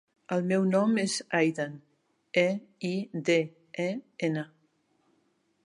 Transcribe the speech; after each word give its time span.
El 0.35 0.45
meu 0.51 0.63
nom 0.69 0.95
és 1.01 1.17
Eiden: 1.39 1.75
e, 2.43 2.47
i, 2.91 2.93
de, 3.29 3.37
e, 3.85 3.89
ena. 4.29 4.47